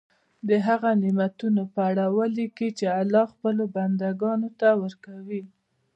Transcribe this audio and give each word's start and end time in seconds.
د 0.49 0.51
هغه 0.67 0.89
نعمتونو 1.01 1.61
په 1.73 1.79
اړه 1.89 2.05
ولیکي 2.17 2.69
چې 2.77 2.85
الله 3.01 3.23
خپلو 3.33 3.63
بندګانو 3.75 4.49
ته 4.59 4.67
ورکوي. 4.83 5.43